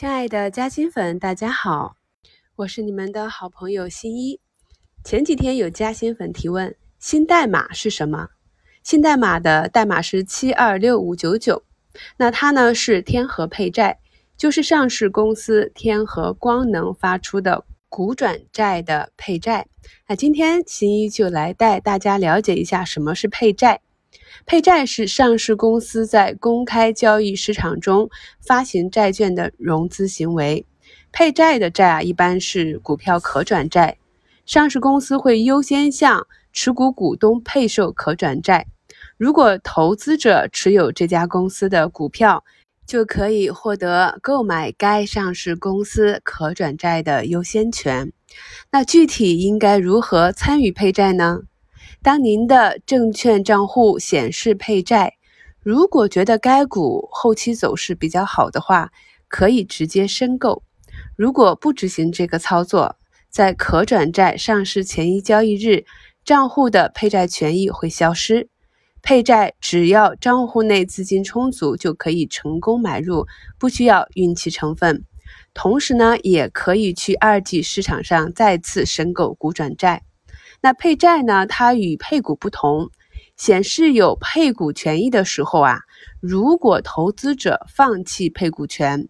[0.00, 1.94] 亲爱的嘉兴粉，大家好，
[2.56, 4.40] 我是你们的好朋友新一。
[5.04, 8.30] 前几天有嘉兴粉提问：新代码是什么？
[8.82, 11.64] 新代码的代码是七二六五九九。
[12.16, 13.98] 那它呢是天合配债，
[14.38, 19.66] 就是上市公司天合光能发出的股转债的配债。
[20.08, 23.82] 那今天新一就来带大家了解一下什么是配债。
[24.46, 28.08] 配债是上市公司在公开交易市场中
[28.40, 30.66] 发行债券的融资行为。
[31.12, 33.98] 配债的债啊，一般是股票可转债，
[34.46, 38.66] 上市公司会优先向持股股东配售可转债。
[39.16, 42.44] 如果投资者持有这家公司的股票，
[42.86, 48.12] 就可以获得购买该上市公司可转债的优先权。
[48.72, 51.42] 那具体应该如何参与配债呢？
[52.02, 55.16] 当您的证券账户显示配债，
[55.62, 58.90] 如果觉得该股后期走势比较好的话，
[59.28, 60.62] 可以直接申购。
[61.14, 62.96] 如果不执行这个操作，
[63.28, 65.84] 在可转债上市前一交易日，
[66.24, 68.48] 账户的配债权益会消失。
[69.02, 73.26] 配债只要账户内资金充足，就可以成功买入，
[73.58, 75.04] 不需要运气成分。
[75.52, 80.02] 同时呢，也可以去二级市场上再次申购股转债。
[80.60, 81.46] 那配债呢？
[81.46, 82.90] 它与配股不同，
[83.36, 85.80] 显示有配股权益的时候啊，
[86.20, 89.08] 如果投资者放弃配股权，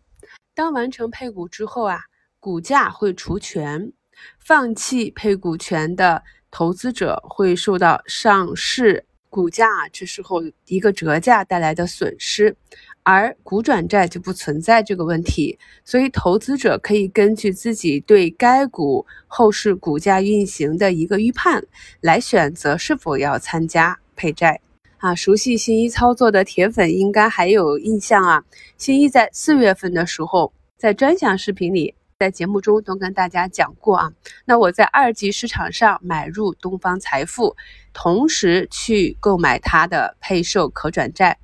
[0.54, 2.02] 当完成配股之后啊，
[2.38, 3.92] 股价会除权，
[4.38, 12.54] 放弃配股权的投资者会受到上市股价这时候一个折价带来的损失。
[13.02, 21.64] 而股转债就不存在这个问题，所以投资者可以根据自己对该股后市股价运行的一个预判，
[22.02, 24.60] 来选择是否要参加配债。
[24.98, 28.44] 啊，熟悉新一操作的铁粉应该还有印象啊。
[28.76, 34.12] 新一在四月份的时候，在专享视频里，在节目中都跟大家讲过啊。
[34.44, 37.56] 那我在二级市场上买入东方财富，
[37.94, 41.38] 同时去购买它的配售可转债。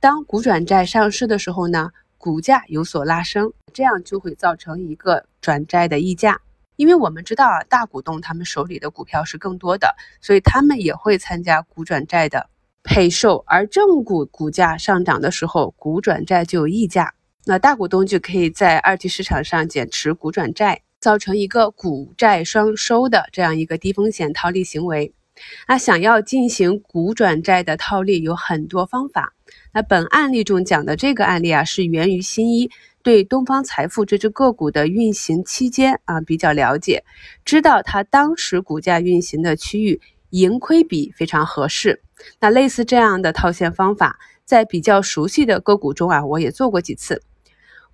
[0.00, 6.40] 当股转债上市的时候呢，股价有所拉升，这样就会造成一个转债的溢价。
[6.76, 12.48] 因为我们知道啊，大股东他们手里的股票是更多的，所以他们也会参加股转债的
[12.82, 13.44] 配售。
[13.46, 17.12] 而正股股价上涨的时候，股转债就有溢价，
[17.44, 25.12] 那大股东就可以在二级市场上减持股转债，造成一个股债双收的这样一个低风险套利行为。
[25.66, 29.32] 那想要进行股转债的套利有很多方法。
[29.72, 32.70] 那本案例中讲的这个案例啊，是源于新一
[33.02, 37.02] 对东方财富这只个股的运行期间啊比较了解，
[37.44, 42.02] 知道它当时股价运行的区域盈亏比非常合适。
[42.38, 47.20] 那类似这样的套现方法，在比较熟悉的个股中啊，我也做过几次。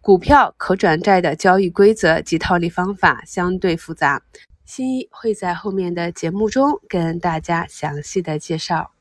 [0.01, 4.23] 股票可转债的交易规则及套利方法相对复杂。
[4.65, 8.98] 新一会在后面的节目中跟大家详细的介绍。